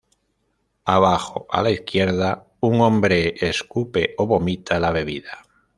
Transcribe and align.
Abajo, 0.85 1.45
a 1.51 1.61
la 1.61 1.69
izquierda, 1.69 2.47
un 2.61 2.81
hombre 2.81 3.35
escupe 3.47 4.15
o 4.17 4.25
vomita 4.25 4.79
la 4.79 4.89
bebida. 4.89 5.43